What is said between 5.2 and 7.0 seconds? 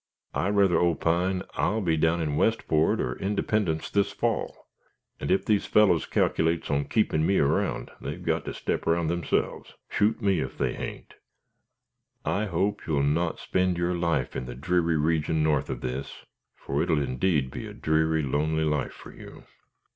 ef these fellows cac'lates on